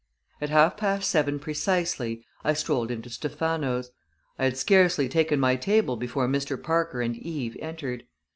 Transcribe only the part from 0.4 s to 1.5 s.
At half past seven